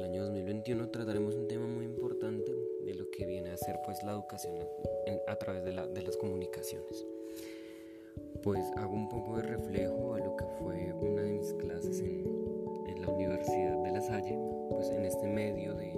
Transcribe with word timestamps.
el 0.00 0.04
año 0.04 0.24
2021 0.24 0.88
trataremos 0.88 1.34
un 1.34 1.46
tema 1.46 1.66
muy 1.66 1.84
importante 1.84 2.50
de 2.86 2.94
lo 2.94 3.10
que 3.10 3.26
viene 3.26 3.50
a 3.50 3.56
ser 3.58 3.78
pues 3.84 4.02
la 4.02 4.12
educación 4.12 4.56
a, 5.28 5.36
través 5.36 5.62
de, 5.62 5.72
las 5.74 6.16
comunicaciones. 6.16 7.06
Pues 8.42 8.64
hago 8.78 8.94
un 8.94 9.10
poco 9.10 9.36
de 9.36 9.42
reflejo 9.42 10.14
a 10.14 10.20
lo 10.20 10.36
que 10.36 10.44
fue 10.58 10.94
una 10.94 11.20
de 11.20 11.32
mis 11.32 11.52
clases 11.52 12.00
en, 12.00 12.24
en 12.86 13.02
la 13.02 13.08
Universidad 13.10 13.82
de 13.82 13.90
La 13.90 14.00
Salle, 14.00 14.38
pues 14.70 14.88
en 14.88 15.04
este 15.04 15.26
medio 15.28 15.74
de, 15.74 15.92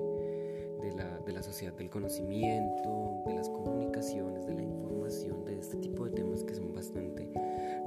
de, 0.80 0.92
la, 0.96 1.20
de 1.24 1.32
la 1.32 1.42
sociedad 1.44 1.74
del 1.74 1.88
conocimiento, 1.88 3.22
de 3.24 3.34
las 3.34 3.48
comunicaciones, 3.48 4.46
de 4.46 4.54
la 4.54 4.62
información, 4.62 5.44
de 5.44 5.60
este 5.60 5.76
tipo 5.76 6.06
de 6.06 6.10
temas 6.10 6.42
que 6.42 6.56
son 6.56 6.72
bastante 6.72 7.30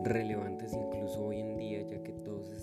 relevantes 0.02 0.72
incluso 0.72 1.26
hoy 1.26 1.42
en 1.42 1.58
día, 1.58 1.82
ya 1.82 2.02
que 2.02 2.14
todo 2.14 2.42
se 2.42 2.54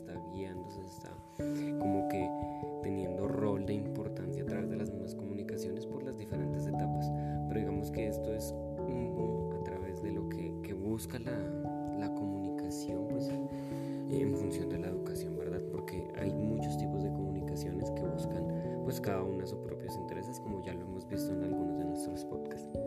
cada 19.23 19.35
una 19.35 19.47
sus 19.47 19.59
propios 19.61 19.97
intereses, 19.97 20.41
como 20.41 20.65
ya 20.65 20.75
lo 20.75 20.81
hemos 20.81 21.09
visto 21.09 21.33
en 21.33 21.45
algunos 21.45 21.79
de 21.79 21.85
nuestros 21.85 22.25
podcasts. 22.25 22.79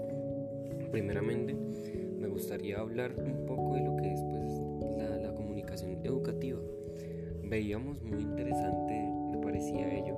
Primeramente, 0.92 1.54
me 1.54 2.28
gustaría 2.28 2.80
hablar 2.80 3.16
un 3.18 3.46
poco 3.46 3.76
de 3.76 3.82
lo 3.82 3.96
que 3.96 4.14
es 4.14 4.22
pues, 4.22 4.52
la, 4.98 5.18
la 5.18 5.34
comunicación 5.34 6.00
educativa. 6.04 6.60
Veíamos 7.44 8.02
muy 8.02 8.22
interesante 8.22 9.12
parecía 9.42 9.94
ello, 9.94 10.18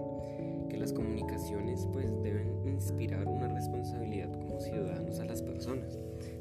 que 0.70 0.78
las 0.78 0.94
comunicaciones 0.94 1.86
pues 1.92 2.10
deben 2.24 2.66
inspirar 2.66 3.28
una 3.28 3.50
responsabilidad 3.50 4.32
como 4.32 4.60
ciudadanos 4.60 5.20
a 5.20 5.26
las 5.26 5.44
personas. 5.44 6.00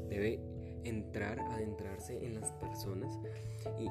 Debe 0.09 0.39
entrar, 0.83 1.39
adentrarse 1.39 2.25
en 2.25 2.35
las 2.35 2.51
personas 2.53 3.19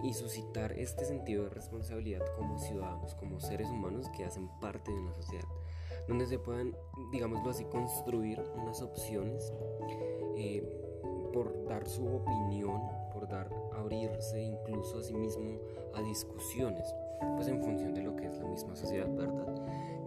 y, 0.03 0.15
suscitar 0.15 0.73
este 0.73 1.05
sentido 1.05 1.45
de 1.45 1.51
responsabilidad 1.51 2.23
como 2.37 2.59
ciudadanos, 2.59 3.15
como 3.15 3.39
seres 3.39 3.69
humanos 3.69 4.07
que 4.17 4.25
hacen 4.25 4.49
parte 4.61 4.91
de 4.91 4.99
una 4.99 5.13
sociedad, 5.13 5.45
donde 6.09 6.27
se 6.27 6.39
puedan, 6.39 6.77
digámoslo 7.13 7.51
así, 7.51 7.65
construir 7.65 8.43
unas 8.57 8.81
opciones 8.83 9.53
eh, 10.37 10.63
por 11.33 11.67
dar 11.67 11.87
su 11.87 12.07
opinión, 12.07 12.81
por 13.13 13.29
dar, 13.29 13.51
abrirse 13.73 14.41
incluso 14.41 14.99
a 14.99 15.03
sí 15.03 15.15
mismo 15.15 15.59
a 15.95 16.03
discusiones 16.03 16.95
pues 17.37 17.49
en 17.49 17.63
función 17.63 17.95
de 17.95 18.03
lo 18.03 18.15
que 18.17 18.27
es 18.27 18.39
la 18.39 18.47
misma 18.47 18.77
sociedad, 18.77 19.09
¿verdad? 19.09 19.55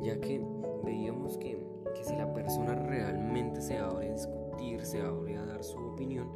Ya 0.01 0.19
que 0.19 0.41
veíamos 0.83 1.37
que, 1.37 1.57
que 1.95 2.03
si 2.03 2.15
la 2.15 2.31
persona 2.33 2.75
realmente 2.75 3.61
se 3.61 3.77
abre 3.77 4.09
a 4.09 4.13
discutir, 4.13 4.85
se 4.85 5.01
abre 5.01 5.37
a 5.37 5.45
dar 5.45 5.63
su 5.63 5.77
opinión, 5.77 6.29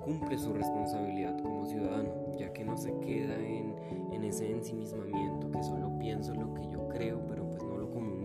cumple 0.00 0.38
su 0.38 0.52
responsabilidad 0.52 1.38
como 1.42 1.66
ciudadano, 1.66 2.36
ya 2.38 2.52
que 2.52 2.64
no 2.64 2.76
se 2.76 2.96
queda 3.00 3.36
en, 3.36 3.74
en 4.12 4.24
ese 4.24 4.50
ensimismamiento, 4.50 5.50
que 5.50 5.62
solo 5.62 5.98
pienso 5.98 6.34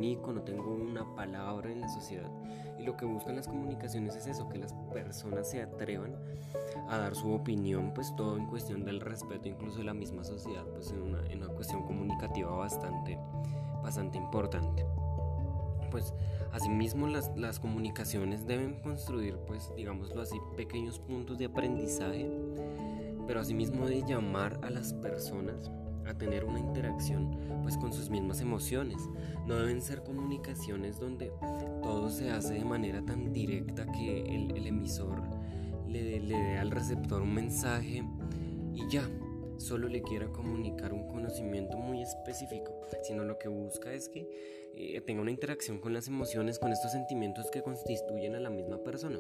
comunico, 0.06 0.34
no 0.34 0.42
tengo 0.42 0.73
una 0.73 1.16
palabra 1.16 1.72
en 1.72 1.81
la 1.81 1.89
sociedad. 1.89 2.30
Y 2.78 2.84
lo 2.84 2.95
que 2.95 3.06
buscan 3.06 3.36
las 3.36 3.48
comunicaciones 3.48 4.16
es 4.16 4.28
eso, 4.28 4.47
que 4.50 4.58
las 4.58 4.73
personas 4.94 5.50
se 5.50 5.62
atrevan 5.62 6.16
a 6.89 6.97
dar 6.97 7.16
su 7.16 7.31
opinión, 7.31 7.92
pues 7.94 8.16
todo 8.16 8.38
en 8.38 8.45
cuestión 8.47 8.84
del 8.86 9.02
respeto 9.02 9.47
incluso 9.47 9.80
de 9.80 9.86
la 9.86 9.94
misma 9.94 10.23
sociedad, 10.23 10.64
pues 10.73 10.92
en 10.92 11.02
una, 11.02 11.25
en 11.28 11.41
una 11.41 11.53
cuestión 11.53 11.84
comunicativa 11.84 12.52
bastante, 12.52 13.18
bastante 13.81 14.18
importante. 14.18 14.85
Pues 15.90 16.13
asimismo 16.52 17.08
las, 17.08 17.35
las 17.38 17.59
comunicaciones 17.59 18.46
deben 18.46 18.81
construir, 18.81 19.38
pues 19.47 19.72
digámoslo 19.75 20.22
así, 20.22 20.38
pequeños 20.58 21.00
puntos 21.00 21.38
de 21.38 21.46
aprendizaje, 21.46 22.29
pero 23.25 23.40
asimismo 23.40 23.88
de 23.88 24.03
llamar 24.03 24.59
a 24.62 24.69
las 24.69 24.94
personas 24.94 25.72
a 26.07 26.13
tener 26.13 26.45
una 26.45 26.59
interacción 26.59 27.38
pues 27.63 27.77
con 27.77 27.93
sus 27.93 28.09
mismas 28.09 28.41
emociones. 28.41 28.97
No 29.45 29.55
deben 29.55 29.81
ser 29.81 30.03
comunicaciones 30.03 30.99
donde 30.99 31.31
todo 31.81 32.09
se 32.09 32.31
hace 32.31 32.53
de 32.55 32.66
manera 32.66 33.03
tan 33.03 33.33
directa 33.33 33.85
que 33.91 34.21
el, 34.21 34.67
emisor 34.67 35.21
le, 35.88 36.19
dé 36.19 36.57
al 36.57 36.71
receptor 36.71 37.21
un 37.21 37.33
mensaje 37.33 38.03
y 38.73 38.88
ya, 38.89 39.07
solo 39.57 39.88
le 39.88 40.01
quiera 40.01 40.27
comunicar 40.27 40.93
un 40.93 41.07
conocimiento 41.07 41.77
muy 41.77 42.01
específico, 42.01 42.81
sino 43.03 43.23
lo 43.23 43.38
que 43.38 43.47
busca 43.47 43.93
es 43.93 44.09
que 44.09 44.27
eh, 44.75 45.01
tenga 45.01 45.21
una 45.21 45.31
interacción 45.31 45.79
con 45.79 45.93
las 45.93 46.07
emociones, 46.07 46.59
con 46.59 46.71
estos 46.71 46.91
sentimientos 46.91 47.49
que 47.51 47.61
constituyen 47.61 48.35
a 48.35 48.39
la 48.39 48.49
misma 48.49 48.83
persona. 48.83 49.19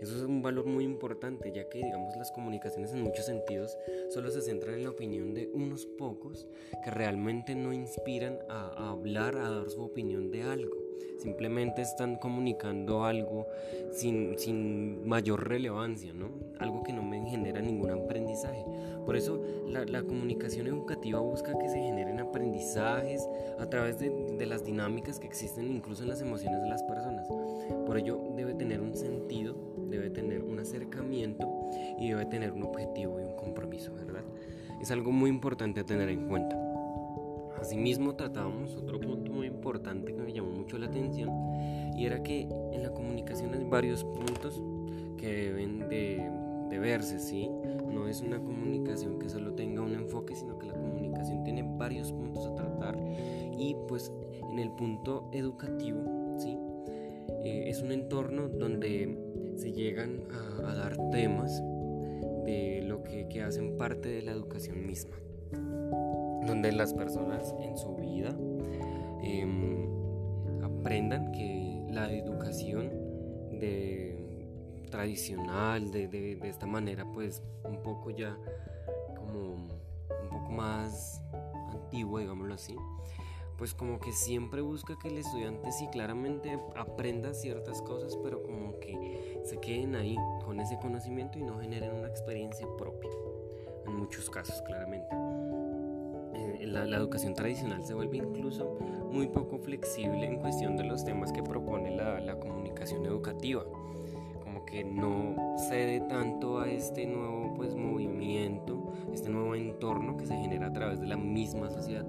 Eso 0.00 0.16
es 0.16 0.22
un 0.22 0.42
valor 0.42 0.66
muy 0.66 0.84
importante, 0.84 1.52
ya 1.52 1.68
que 1.68 1.78
digamos 1.78 2.16
las 2.16 2.30
comunicaciones 2.32 2.92
en 2.92 3.02
muchos 3.02 3.26
sentidos 3.26 3.76
solo 4.10 4.30
se 4.30 4.40
centran 4.40 4.76
en 4.76 4.84
la 4.84 4.90
opinión 4.90 5.34
de 5.34 5.50
unos 5.52 5.86
pocos 5.86 6.46
que 6.84 6.90
realmente 6.90 7.54
no 7.54 7.72
inspiran 7.72 8.38
a 8.48 8.90
hablar, 8.90 9.36
a 9.36 9.50
dar 9.50 9.70
su 9.70 9.82
opinión 9.82 10.30
de 10.30 10.42
algo. 10.42 10.81
Simplemente 11.18 11.82
están 11.82 12.16
comunicando 12.16 13.04
algo 13.04 13.46
sin, 13.92 14.36
sin 14.38 15.06
mayor 15.06 15.48
relevancia, 15.48 16.12
¿no? 16.12 16.30
Algo 16.58 16.82
que 16.82 16.92
no 16.92 17.02
me 17.02 17.24
genera 17.30 17.60
ningún 17.60 17.90
aprendizaje. 17.90 18.64
Por 19.06 19.16
eso 19.16 19.40
la, 19.68 20.02
comunicación 20.02 20.66
educativa 20.66 21.20
busca 21.20 21.56
que 21.58 21.68
se 21.68 21.78
generen 21.78 22.18
aprendizajes 22.18 23.28
a 23.60 23.66
través 23.66 23.98
de, 23.98 24.10
de 24.10 24.46
las 24.46 24.64
dinámicas 24.64 25.20
que 25.20 25.28
existen 25.28 25.70
incluso 25.70 26.02
en 26.02 26.08
las 26.08 26.20
emociones 26.20 26.60
de 26.60 26.68
las 26.68 26.82
personas. 26.82 27.28
Por 27.86 27.98
ello 27.98 28.20
debe 28.36 28.54
tener 28.54 28.80
un 28.80 28.96
sentido, 28.96 29.54
debe 29.88 30.10
tener 30.10 30.42
un 30.42 30.58
acercamiento 30.58 31.48
y 31.98 32.08
debe 32.08 32.26
tener 32.26 32.52
un 32.52 32.64
objetivo 32.64 33.20
y 33.20 33.24
un 33.24 33.36
compromiso, 33.36 33.94
¿verdad? 33.94 34.24
Es 34.80 34.90
algo 34.90 35.12
muy 35.12 35.30
importante 35.30 35.80
a 35.80 35.84
tener 35.84 36.08
en 36.08 36.26
cuenta. 36.26 36.61
Asimismo 37.62 38.16
tratábamos 38.16 38.74
otro 38.74 38.98
punto 38.98 39.30
muy 39.30 39.46
importante 39.46 40.12
que 40.12 40.20
me 40.20 40.32
llamó 40.32 40.50
mucho 40.50 40.78
la 40.78 40.86
atención 40.86 41.30
y 41.96 42.06
era 42.06 42.20
que 42.20 42.40
en 42.40 42.82
la 42.82 42.90
comunicación 42.90 43.54
hay 43.54 43.62
varios 43.62 44.02
puntos 44.02 44.60
que 45.16 45.28
deben 45.28 45.88
de, 45.88 46.28
verse, 46.80 47.20
¿sí? 47.20 47.48
No 47.86 48.08
es 48.08 48.20
una 48.20 48.40
comunicación 48.40 49.20
que 49.20 49.28
solo 49.28 49.54
tenga 49.54 49.80
un 49.80 49.94
enfoque, 49.94 50.34
sino 50.34 50.58
que 50.58 50.66
la 50.66 50.72
comunicación 50.72 51.44
tiene 51.44 51.62
varios 51.78 52.10
puntos 52.10 52.44
a 52.46 52.54
tratar 52.56 52.98
y 53.56 53.76
pues 53.86 54.10
en 54.50 54.58
el 54.58 54.72
punto 54.72 55.30
educativo, 55.32 56.00
¿sí? 56.38 56.58
Eh, 57.44 57.66
es 57.68 57.80
un 57.80 57.92
entorno 57.92 58.48
donde 58.48 59.16
se 59.54 59.70
llegan 59.70 60.24
a, 60.32 60.72
a 60.72 60.74
dar 60.74 60.96
temas 61.12 61.62
de 62.44 62.82
lo 62.84 63.04
que, 63.04 63.28
que 63.28 63.40
hacen 63.42 63.76
parte 63.76 64.08
de 64.08 64.22
la 64.22 64.32
educación 64.32 64.84
misma 64.84 65.14
donde 66.46 66.72
las 66.72 66.94
personas 66.94 67.54
en 67.60 67.76
su 67.76 67.94
vida 67.96 68.34
em, 69.22 69.86
aprendan 70.62 71.32
que 71.32 71.84
la 71.90 72.12
educación 72.12 72.90
de, 73.60 74.46
tradicional, 74.90 75.90
de, 75.92 76.08
de, 76.08 76.36
de, 76.36 76.48
esta 76.48 76.66
manera, 76.66 77.04
pues 77.12 77.42
un 77.64 77.82
poco 77.82 78.10
ya 78.10 78.36
como 79.16 79.54
un 79.54 80.28
poco 80.30 80.50
más 80.50 81.22
antigua, 81.70 82.20
digámoslo 82.20 82.54
así, 82.54 82.76
pues 83.56 83.74
como 83.74 84.00
que 84.00 84.12
siempre 84.12 84.60
busca 84.60 84.98
que 84.98 85.08
el 85.08 85.18
estudiante 85.18 85.70
sí 85.72 85.86
claramente 85.92 86.58
aprenda 86.74 87.32
ciertas 87.34 87.80
cosas, 87.82 88.16
pero 88.22 88.42
como 88.42 88.78
que 88.80 89.40
se 89.44 89.58
queden 89.58 89.94
ahí 89.94 90.16
con 90.44 90.58
ese 90.58 90.78
conocimiento 90.78 91.38
y 91.38 91.42
no 91.42 91.60
generen 91.60 91.92
una 91.92 92.08
experiencia 92.08 92.66
propia, 92.76 93.10
en 93.86 93.94
muchos 93.94 94.28
casos 94.30 94.60
claramente 94.62 95.14
la, 96.66 96.96
educación 96.96 97.34
tradicional 97.34 97.84
se 97.84 97.94
vuelve 97.94 98.18
incluso 98.18 98.78
muy 99.10 99.28
poco 99.28 99.58
flexible 99.58 100.26
en 100.26 100.36
cuestión 100.36 100.76
de 100.76 100.84
los 100.84 101.04
temas 101.04 101.32
que 101.32 101.42
propone 101.42 101.94
la, 101.94 102.20
la 102.20 102.38
comunicación 102.38 103.04
educativa. 103.06 103.64
Como 104.42 104.64
que 104.64 104.84
no 104.84 105.56
cede 105.68 106.00
tanto 106.00 106.60
a 106.60 106.70
este 106.70 107.06
nuevo 107.06 107.54
pues 107.54 107.74
movimiento 107.74 108.92
este 109.12 109.30
nuevo 109.30 109.54
entorno 109.54 110.16
que 110.16 110.26
se 110.26 110.36
genera 110.36 110.68
a 110.68 110.72
través 110.72 111.00
de 111.00 111.06
la 111.06 111.16
misma 111.16 111.70
sociedad. 111.70 112.06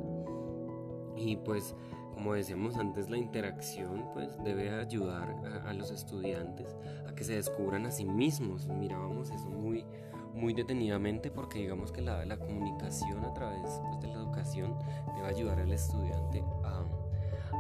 Y 1.16 1.38
pues 1.38 1.76
como 2.14 2.34
decíamos 2.34 2.78
antes 2.78 3.10
la 3.10 3.18
interacción 3.18 4.06
pues 4.14 4.42
debe 4.44 4.70
ayudar 4.70 5.36
a, 5.46 5.70
a 5.70 5.74
los 5.74 5.92
estudiantes 5.92 6.76
a 7.08 7.14
que 7.14 7.24
se 7.24 7.36
descubran 7.36 7.86
a 7.86 7.92
sí 7.92 8.06
mismos. 8.06 8.68
Mirábamos 8.68 9.30
eso 9.32 9.50
muy 9.50 9.86
muy 10.34 10.54
detenidamente 10.54 11.32
porque 11.32 11.60
digamos 11.60 11.92
que 11.92 12.02
la, 12.02 12.26
la 12.26 12.38
comunicación 12.38 13.24
a 13.24 13.34
través 13.34 13.62
pues, 13.62 14.02
de 14.02 14.08
la 14.08 14.14
educación 14.16 14.78
debe 15.16 15.28
ayudar 15.28 15.60
al 15.60 15.72
estudiante 15.72 16.44
a, 16.64 16.84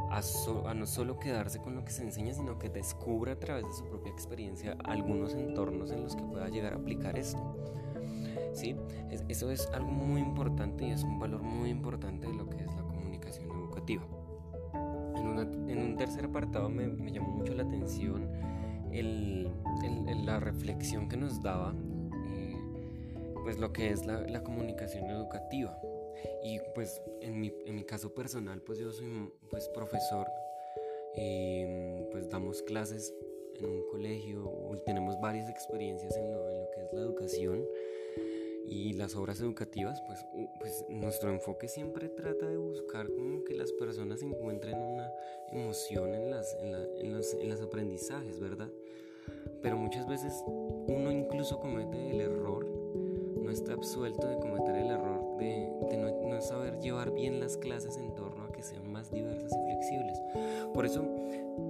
a, 0.09 0.69
a, 0.69 0.73
no 0.73 0.85
solo 0.85 1.19
quedarse 1.19 1.59
con 1.59 1.75
lo 1.75 1.85
que 1.85 1.91
se 1.91 2.03
enseña, 2.03 2.33
sino 2.33 2.57
que 2.57 2.69
descubra 2.69 3.33
a 3.33 3.39
través 3.39 3.65
de 3.65 3.73
su 3.73 3.85
propia 3.85 4.11
experiencia 4.11 4.77
algunos 4.83 5.33
entornos 5.33 5.91
en 5.91 6.03
los 6.03 6.15
que 6.15 6.23
pueda 6.23 6.49
llegar 6.49 6.73
a 6.73 6.77
aplicar 6.77 7.17
esto. 7.17 7.57
¿Sí? 8.53 8.75
eso 9.29 9.49
es 9.49 9.67
algo 9.73 9.89
muy 9.89 10.21
importante 10.21 10.85
y 10.85 10.91
es 10.91 11.03
un 11.03 11.17
valor 11.17 11.41
muy 11.41 11.71
importante 11.71 12.27
de 12.27 12.33
lo 12.33 12.47
que 12.47 12.57
es 12.57 12.75
la 12.75 12.83
comunicación 12.83 13.49
educativa. 13.49 14.03
En 15.15 15.69
en 15.69 15.79
un 15.79 15.97
tercer 15.97 16.25
apartado 16.25 16.69
me, 16.69 16.87
me 16.87 17.11
llamó 17.11 17.29
mucho 17.29 17.55
la 17.55 17.63
atención 17.63 18.29
el, 18.91 19.51
el, 19.83 20.25
la 20.25 20.39
reflexión 20.39 21.09
que 21.09 21.17
nos 21.17 21.41
daba 21.41 21.73
pues 23.43 23.57
lo 23.59 23.73
que 23.73 23.89
es 23.89 24.05
la, 24.05 24.21
la, 24.21 24.43
comunicación 24.43 25.09
educativa 25.09 25.79
y 26.43 26.59
pues 26.73 27.01
en 27.21 27.39
mi, 27.39 27.53
en 27.65 27.75
mi, 27.75 27.83
caso 27.83 28.13
personal 28.13 28.61
pues 28.61 28.79
yo 28.79 28.91
soy 28.91 29.31
pues 29.49 29.67
profesor 29.69 30.27
y 31.15 32.03
pues 32.11 32.29
damos 32.29 32.61
clases 32.63 33.13
en 33.55 33.65
un 33.65 33.87
colegio 33.89 34.51
tenemos 34.85 35.19
varias 35.21 35.49
experiencias 35.49 36.15
en 36.15 36.31
lo, 36.31 36.49
en 36.49 36.61
lo 36.61 36.71
que 36.71 36.81
es 36.81 36.93
la 36.93 37.01
educación 37.01 37.65
y 38.65 38.93
las 38.93 39.15
obras 39.15 39.39
educativas, 39.41 40.01
pues, 40.07 40.25
pues 40.59 40.85
nuestro 40.89 41.29
enfoque 41.29 41.67
siempre 41.67 42.09
trata 42.09 42.47
de 42.47 42.57
buscar 42.57 43.11
como 43.11 43.43
que 43.43 43.53
las 43.53 43.71
personas 43.73 44.21
encuentren 44.21 44.77
una 44.77 45.11
emoción 45.51 46.13
en, 46.13 46.31
las, 46.31 46.55
en, 46.61 46.71
la, 46.71 46.79
en, 46.97 47.13
los, 47.13 47.33
en 47.33 47.49
los 47.49 47.61
aprendizajes, 47.61 48.39
¿verdad? 48.39 48.69
Pero 49.61 49.77
muchas 49.77 50.07
veces 50.07 50.33
uno 50.47 51.11
incluso 51.11 51.59
comete 51.59 52.11
el 52.11 52.21
error, 52.21 52.65
no 53.43 53.51
está 53.51 53.73
absuelto 53.73 54.27
de 54.27 54.39
cometer 54.39 54.75
el 54.75 54.89
error 54.89 55.37
de, 55.37 55.69
no, 55.97 56.41
saber 56.41 56.79
llevar 56.79 57.13
bien 57.13 57.39
las 57.39 57.57
clases 57.57 57.97
en 57.97 58.13
torno 58.15 58.43
a 58.43 58.51
que 58.51 58.63
sean 58.63 58.91
más 58.91 59.11
diversas 59.11 59.51
y 59.51 59.63
flexibles. 59.65 60.19
Por 60.73 60.85
eso 60.85 61.05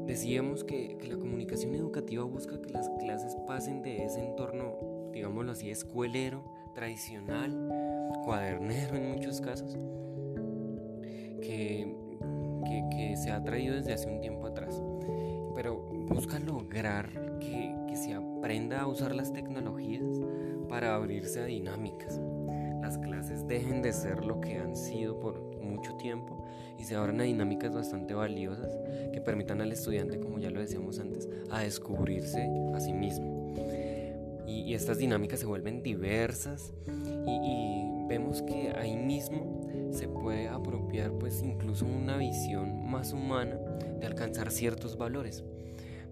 decíamos 0.06 0.64
que, 0.64 0.98
la 1.08 1.18
comunicación 1.18 1.76
educativa 1.76 2.24
busca 2.24 2.62
que 2.62 2.70
las 2.70 2.90
clases 3.00 3.36
pasen 3.48 3.82
de 3.82 4.06
ese 4.06 4.24
entorno, 4.24 4.76
digámoslo 5.12 5.52
así, 5.52 5.70
escuelero, 5.70 6.44
tradicional, 6.74 7.52
cuadernero 8.24 8.96
en 8.96 9.12
muchos 9.12 9.42
casos, 9.42 9.78
que, 11.42 12.02
se 13.16 13.30
ha 13.30 13.44
traído 13.44 13.76
desde 13.76 13.94
hace 13.94 14.10
un 14.10 14.22
tiempo 14.22 14.48
atrás. 14.48 14.82
Pero 15.54 15.76
busca 16.10 16.40
lograr 16.40 17.38
que 17.40 17.96
se 17.96 18.14
aprenda 18.14 18.82
a 18.82 18.88
usar 18.88 19.14
las 19.14 19.32
tecnologías 19.32 20.04
para 20.74 20.96
abrirse 20.96 21.40
a 21.40 21.46
dinámicas. 21.46 22.20
Las 22.82 22.98
clases 22.98 23.48
dejen 23.48 23.84
de 23.84 23.94
ser 23.94 24.26
lo 24.26 24.42
que 24.42 24.58
han 24.58 24.76
sido 24.76 25.20
por 25.20 25.40
mucho 25.62 25.96
tiempo 25.98 26.48
y 26.80 26.84
se 26.84 26.96
abran 26.96 27.22
a 27.22 27.26
dinámicas 27.26 27.76
bastante 27.76 28.16
valiosas 28.16 28.76
que 29.14 29.22
permitan 29.22 29.62
al 29.62 29.72
estudiante, 29.72 30.20
como 30.20 30.40
ya 30.40 30.50
lo 30.50 30.60
decíamos 30.62 30.98
antes, 30.98 31.30
a 31.52 31.60
descubrirse 31.60 32.50
a 32.74 32.80
sí 32.80 32.92
mismo 32.92 33.54
y, 34.48 34.74
estas 34.74 34.98
dinámicas 34.98 35.42
se 35.42 35.46
vuelven 35.46 35.84
diversas 35.84 36.74
y, 36.88 37.84
vemos 38.08 38.42
que 38.42 38.74
ahí 38.76 38.96
mismo 38.96 39.62
se 39.92 40.08
puede 40.08 40.48
apropiar 40.48 41.12
pues 41.14 41.42
incluso 41.42 41.86
una 41.86 42.18
visión 42.18 42.86
más 42.90 43.14
humana 43.14 43.58
de 44.00 44.06
alcanzar 44.06 44.52
ciertos 44.52 44.98
valores. 44.98 45.44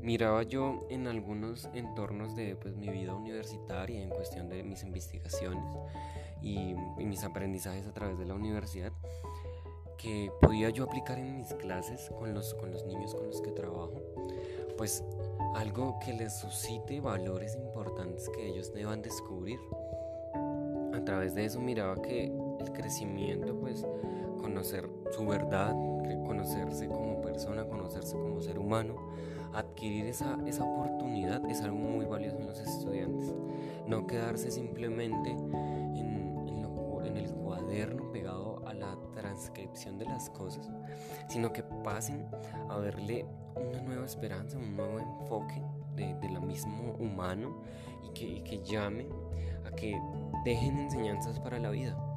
Miraba 0.01 0.44
yo 0.44 0.88
en 0.89 1.07
algunos 1.07 1.69
entornos 1.74 2.36
de 2.36 2.56
pues, 2.56 2.75
mi 2.75 2.89
vida 2.89 3.13
universitaria 3.13 4.01
en 4.01 4.09
cuestión 4.09 4.50
de 4.50 4.63
mis 4.63 4.83
investigaciones 4.83 5.63
y, 6.42 6.75
y 6.98 7.06
mis 7.06 7.24
aprendizajes 7.24 7.88
a 7.88 7.94
través 7.94 8.18
de 8.18 8.25
la 8.25 8.33
universidad 8.33 8.92
que 10.01 10.31
podía 10.42 10.69
yo 10.71 10.86
aplicar 10.86 11.19
en 11.19 11.38
mis 11.38 11.53
clases 11.53 12.09
con 12.18 12.33
los, 12.33 12.56
con 12.56 12.71
los 12.71 12.86
niños 12.86 13.13
con 13.13 13.27
los 13.27 13.39
que 13.42 13.51
trabajo, 13.51 14.01
pues 14.77 15.03
algo 15.56 16.00
que 16.00 16.13
les 16.13 16.39
suscite 16.39 17.00
valores 17.00 17.56
importantes 17.56 18.27
que 18.30 18.48
ellos 18.48 18.74
deban 18.74 19.01
descubrir. 19.03 19.59
A 20.94 21.06
través 21.06 21.36
de 21.36 21.45
eso 21.45 21.59
miraba 21.59 22.01
que 22.01 22.25
el 22.59 22.71
crecimiento, 22.74 23.56
pues 23.59 23.86
conocer 24.39 24.89
su 25.12 25.25
verdad, 25.25 25.74
conocerse 26.25 26.88
como 26.88 27.21
persona, 27.21 27.65
conocerse 27.65 28.13
como 28.13 28.42
ser 28.42 28.57
humano, 28.57 28.95
adquirir 29.53 30.06
esa, 30.06 30.38
esa 30.45 30.63
oportunidad 30.63 31.44
es 31.50 31.62
algo 31.62 31.77
muy 31.77 32.06
valioso 32.06 32.38
en 32.38 32.48
los 32.48 32.59
estudiantes. 32.59 33.33
No 33.88 34.07
quedarse 34.07 34.51
simplemente 34.51 35.31
en, 35.31 35.53
en, 35.98 36.65
en 37.06 37.18
el 37.18 37.31
cuaderno 37.33 38.12
pegado 38.12 38.62
a 38.65 38.74
la 38.74 38.98
transcripción 39.13 39.98
de 39.98 40.06
las 40.06 40.30
cosas, 40.30 40.69
sino 41.27 41.51
que 41.51 41.63
pasen 41.63 42.27
a 42.69 42.77
verle 42.77 43.25
una 43.56 43.81
nueva 43.81 44.06
esperanza, 44.06 44.57
un 44.57 44.75
nuevo 44.75 45.00
enfoque 45.00 45.62
de, 45.95 46.13
de 46.15 46.30
lo 46.30 46.42
mismo 46.42 46.94
humano 47.00 47.62
y 48.03 48.09
que, 48.13 48.44
que 48.44 48.63
llame 48.63 49.07
a 49.65 49.71
que 49.71 50.00
dejen 50.45 50.77
enseñanzas 50.77 51.39
para 51.39 51.59
la 51.59 51.69
vida. 51.69 52.11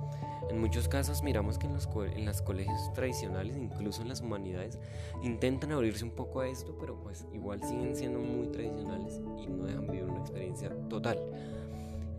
En 0.51 0.61
muchos 0.61 0.89
casos 0.89 1.23
miramos 1.23 1.59
que 1.59 1.67
en 1.67 1.73
los, 1.73 1.89
en 2.15 2.25
los 2.25 2.43
colegios 2.43 2.93
tradicionales, 2.93 3.57
incluso 3.57 4.03
en 4.03 4.09
las 4.09 4.21
humanidades, 4.21 4.79
intentan 5.23 5.73
abrirse 5.73 6.05
un 6.05 6.11
poco 6.11 6.41
a 6.41 6.49
esto, 6.49 6.77
pero 6.79 6.97
pues 7.03 7.27
igual 7.33 7.63
siguen 7.63 7.97
siendo 7.97 8.19
muy 8.19 8.49
tradicionales 8.49 9.21
y 9.39 9.47
no 9.47 9.65
dejan 9.65 9.87
vivir 9.87 10.05
una 10.05 10.21
experiencia 10.21 10.71
total. 10.89 11.19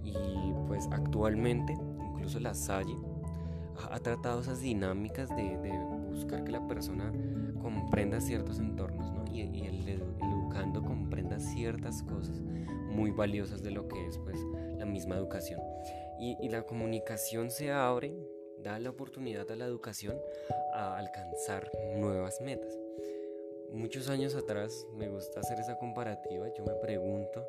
Y 0.03 0.13
pues 0.67 0.87
actualmente, 0.91 1.73
incluso 2.11 2.39
la 2.39 2.53
Salle 2.53 2.95
ha, 3.77 3.95
ha 3.95 3.99
tratado 3.99 4.41
esas 4.41 4.61
dinámicas 4.61 5.29
de, 5.29 5.57
de 5.57 5.71
buscar 6.15 6.43
que 6.43 6.51
la 6.51 6.65
persona 6.67 7.11
comprenda 7.61 8.21
ciertos 8.21 8.59
entornos 8.59 9.11
¿no? 9.11 9.25
y, 9.31 9.41
y 9.41 9.65
el, 9.65 9.89
el, 9.89 10.03
ciertas 11.39 12.03
cosas 12.03 12.41
muy 12.89 13.11
valiosas 13.11 13.61
de 13.61 13.71
lo 13.71 13.87
que 13.87 14.07
es 14.07 14.17
pues, 14.19 14.39
la 14.77 14.85
misma 14.85 15.15
educación. 15.15 15.59
Y, 16.19 16.37
y 16.41 16.49
la 16.49 16.63
comunicación 16.63 17.51
se 17.51 17.71
abre, 17.71 18.15
da 18.59 18.79
la 18.79 18.89
oportunidad 18.89 19.49
a 19.51 19.55
la 19.55 19.65
educación 19.65 20.17
a 20.73 20.97
alcanzar 20.97 21.69
nuevas 21.97 22.39
metas. 22.41 22.77
Muchos 23.71 24.09
años 24.09 24.35
atrás 24.35 24.87
me 24.93 25.09
gusta 25.09 25.41
hacer 25.41 25.59
esa 25.59 25.77
comparativa, 25.77 26.47
yo 26.57 26.63
me 26.63 26.75
pregunto 26.75 27.45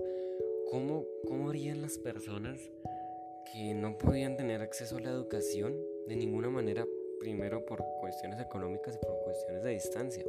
cómo, 0.71 1.05
cómo 1.29 1.50
harían 1.50 1.83
las 1.83 1.99
personas 1.99 2.59
que 3.53 3.75
no 3.75 3.97
podían 3.97 4.37
tener 4.37 4.61
acceso 4.61 4.97
a 4.97 5.00
la 5.00 5.11
educación 5.11 5.77
de 6.09 6.17
ninguna 6.17 6.50
manera 6.50 6.85
primero 7.21 7.65
por 7.65 7.85
cuestiones 8.00 8.41
económicas 8.41 8.97
y 8.97 9.06
por 9.06 9.23
cuestiones 9.25 9.62
de 9.62 9.71
distancia. 9.71 10.25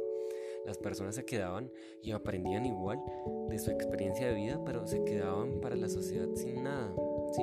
Las 0.68 0.76
personas 0.76 1.14
se 1.14 1.24
quedaban 1.24 1.70
y 2.02 2.10
aprendían 2.10 2.66
igual 2.66 3.02
de 3.48 3.58
su 3.58 3.70
experiencia 3.70 4.26
de 4.26 4.34
vida, 4.34 4.60
pero 4.66 4.86
se 4.86 5.02
quedaban 5.02 5.62
para 5.62 5.76
la 5.76 5.88
sociedad 5.88 6.28
sin 6.34 6.62
nada, 6.62 6.92
¿sí? 7.32 7.42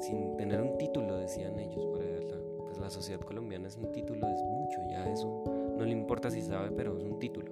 sin 0.00 0.36
tener 0.36 0.60
un 0.60 0.76
título, 0.76 1.16
decían 1.16 1.58
ellos. 1.58 1.86
Para 1.86 2.04
la, 2.04 2.38
pues 2.66 2.76
la 2.76 2.90
sociedad 2.90 3.18
colombiana 3.22 3.66
es 3.66 3.78
un 3.78 3.90
título, 3.92 4.28
es 4.28 4.42
mucho, 4.42 4.78
ya 4.90 5.10
eso 5.10 5.42
no 5.78 5.86
le 5.86 5.92
importa 5.92 6.30
si 6.30 6.42
sabe, 6.42 6.70
pero 6.72 6.98
es 6.98 7.02
un 7.02 7.18
título. 7.18 7.50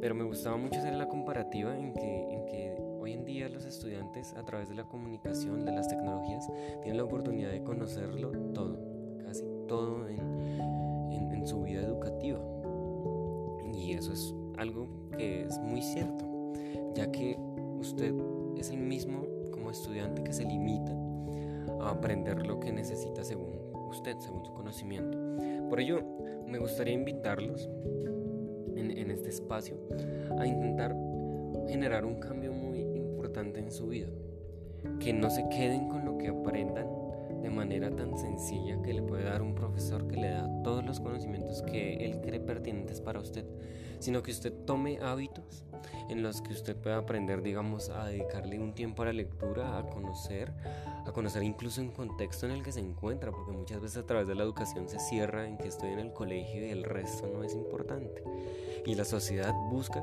Pero 0.00 0.14
me 0.14 0.24
gustaba 0.24 0.56
mucho 0.56 0.78
hacer 0.78 0.94
la 0.94 1.08
comparativa 1.08 1.78
en 1.78 1.92
que, 1.92 2.22
en 2.30 2.46
que 2.46 2.74
hoy 2.98 3.12
en 3.12 3.26
día 3.26 3.50
los 3.50 3.66
estudiantes 3.66 4.32
a 4.32 4.46
través 4.46 4.70
de 4.70 4.76
la 4.76 4.84
comunicación, 4.84 5.66
de 5.66 5.72
las 5.72 5.88
tecnologías, 5.88 6.50
tienen 6.80 6.96
la 6.96 7.04
oportunidad 7.04 7.50
de 7.50 7.62
conocerlo 7.62 8.30
todo, 8.54 8.78
casi 9.26 9.44
todo 9.68 10.08
en 10.08 11.46
su 11.46 11.62
vida 11.62 11.82
educativa. 11.82 12.40
Y 13.86 13.92
eso 13.92 14.12
es 14.12 14.34
algo 14.58 14.88
que 15.16 15.42
es 15.44 15.60
muy 15.60 15.80
cierto, 15.80 16.24
ya 16.96 17.12
que 17.12 17.38
usted 17.78 18.12
es 18.56 18.70
el 18.70 18.78
mismo 18.78 19.24
como 19.52 19.70
estudiante 19.70 20.24
que 20.24 20.32
se 20.32 20.44
limita 20.44 20.92
a 21.80 21.90
aprender 21.90 22.44
lo 22.44 22.58
que 22.58 22.72
necesita 22.72 23.22
según 23.22 23.54
usted, 23.88 24.18
según 24.18 24.44
su 24.44 24.52
conocimiento. 24.54 25.16
Por 25.68 25.78
ello, 25.78 26.02
me 26.48 26.58
gustaría 26.58 26.94
invitarlos 26.94 27.68
en, 28.74 29.08
este 29.08 29.28
espacio 29.28 29.76
a 30.36 30.44
intentar 30.44 30.96
generar 31.68 32.04
un 32.04 32.16
cambio 32.16 32.52
muy 32.52 32.80
importante 32.80 33.60
en 33.60 33.70
su 33.70 33.86
vida. 33.86 34.08
Que 34.98 35.12
no 35.12 35.30
se 35.30 35.48
queden 35.48 35.88
con 35.88 36.04
lo 36.04 36.18
que 36.18 36.26
aprendan 36.26 36.86
de 37.42 37.50
manera 37.50 37.90
tan 37.90 38.18
sencilla 38.18 38.80
que 38.82 38.92
le 38.92 39.02
puede 39.02 39.24
dar 39.24 39.42
un 39.42 39.54
profesor 39.54 40.06
que 40.08 40.16
le 40.16 40.30
da 40.30 40.48
todos 40.62 40.84
los 40.84 41.00
conocimientos 41.00 41.62
que 41.62 42.04
él 42.04 42.20
cree 42.20 42.40
pertinentes 42.40 43.00
para 43.00 43.20
usted, 43.20 43.44
sino 43.98 44.22
que 44.22 44.30
usted 44.30 44.52
tome 44.64 44.98
hábitos 45.00 45.64
en 46.08 46.22
los 46.22 46.40
que 46.40 46.52
usted 46.52 46.76
pueda 46.76 46.98
aprender, 46.98 47.42
digamos, 47.42 47.90
a 47.90 48.06
dedicarle 48.06 48.58
un 48.58 48.74
tiempo 48.74 49.02
a 49.02 49.06
la 49.06 49.12
lectura, 49.12 49.78
a 49.78 49.88
conocer, 49.88 50.52
a 51.04 51.12
conocer 51.12 51.42
incluso 51.42 51.80
en 51.80 51.90
contexto 51.90 52.46
en 52.46 52.52
el 52.52 52.62
que 52.62 52.72
se 52.72 52.80
encuentra, 52.80 53.30
porque 53.30 53.52
muchas 53.52 53.80
veces 53.80 53.98
a 53.98 54.06
través 54.06 54.28
de 54.28 54.34
la 54.34 54.42
educación 54.42 54.88
se 54.88 54.98
cierra 54.98 55.46
en 55.46 55.58
que 55.58 55.68
estoy 55.68 55.90
en 55.90 55.98
el 55.98 56.12
colegio 56.12 56.66
y 56.66 56.70
el 56.70 56.84
resto 56.84 57.26
no 57.26 57.44
es 57.44 57.54
importante. 57.54 58.22
Y 58.84 58.94
la 58.94 59.04
sociedad 59.04 59.52
busca 59.70 60.02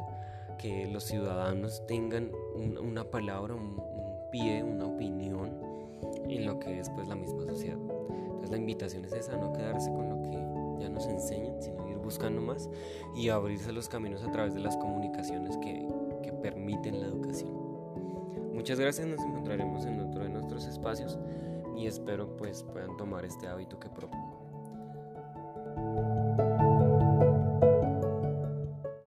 que 0.57 0.87
los 0.87 1.03
ciudadanos 1.03 1.85
tengan 1.87 2.31
una 2.81 3.03
palabra, 3.05 3.55
un, 3.55 3.81
pie, 4.31 4.63
una 4.63 4.87
opinión 4.87 5.59
en 6.37 6.45
lo 6.45 6.59
que 6.59 6.79
es 6.79 6.89
pues 6.89 7.07
la 7.07 7.15
misma 7.15 7.45
sociedad. 7.45 7.77
Entonces 7.77 8.49
la 8.49 8.57
invitación 8.57 9.05
es 9.05 9.13
esa, 9.13 9.37
no 9.37 9.53
quedarse 9.53 9.91
con 9.91 10.09
lo 10.09 10.21
que 10.21 10.83
ya 10.83 10.89
nos 10.89 11.07
enseñan, 11.07 11.61
sino 11.61 11.87
ir 11.89 11.97
buscando 11.97 12.41
más 12.41 12.69
y 13.15 13.29
abrirse 13.29 13.71
los 13.71 13.87
caminos 13.87 14.23
a 14.23 14.31
través 14.31 14.53
de 14.53 14.59
las 14.59 14.75
comunicaciones 14.77 15.57
que, 15.57 15.87
que 16.21 16.33
permiten 16.33 16.99
la 16.99 17.07
educación. 17.07 17.51
Muchas 18.53 18.79
gracias, 18.79 19.07
nos 19.07 19.21
encontraremos 19.21 19.85
en 19.85 19.99
otro 19.99 20.23
de 20.23 20.29
nuestros 20.29 20.65
espacios 20.65 21.17
y 21.75 21.87
espero 21.87 22.37
pues 22.37 22.63
puedan 22.63 22.95
tomar 22.97 23.25
este 23.25 23.47
hábito 23.47 23.79
que 23.79 23.89
propongo. 23.89 24.42